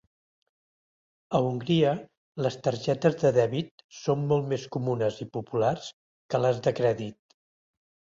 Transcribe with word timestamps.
A 1.39 1.41
Hongria, 1.49 1.91
les 2.45 2.57
targetes 2.67 3.17
de 3.23 3.31
dèbit 3.35 3.83
són 3.97 4.23
molt 4.31 4.49
més 4.55 4.65
comunes 4.77 5.21
i 5.27 5.29
populars 5.37 5.91
que 6.35 6.41
les 6.47 6.63
de 6.69 6.75
crèdit. 6.81 7.37